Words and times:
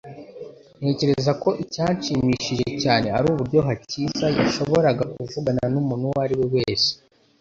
Ntekereza 0.81 1.31
ko 1.43 1.49
icyanshimishije 1.63 2.67
cyane 2.83 3.07
ari 3.17 3.25
uburyo 3.31 3.59
hakiza 3.67 4.25
yashoboraga 4.37 5.03
kuvugana 5.13 5.63
numuntu 5.73 6.03
uwo 6.07 6.19
ari 6.25 6.35
we 6.39 6.45
wese. 6.55 6.89